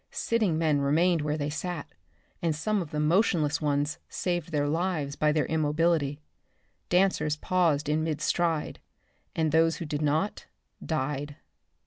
Sitting 0.09 0.57
men 0.57 0.81
remained 0.81 1.21
where 1.21 1.37
they 1.37 1.51
sat, 1.51 1.85
and 2.41 2.55
some 2.55 2.81
of 2.81 2.89
the 2.89 2.99
motionless 2.99 3.61
ones 3.61 3.99
saved 4.09 4.51
their 4.51 4.67
lives 4.67 5.15
by 5.15 5.31
their 5.31 5.45
immobility. 5.45 6.19
Dancers 6.89 7.35
paused 7.35 7.87
in 7.87 8.03
midstride, 8.03 8.77
and 9.35 9.51
those 9.51 9.75
who 9.75 9.85
did 9.85 10.01
not, 10.01 10.47
died. 10.83 11.35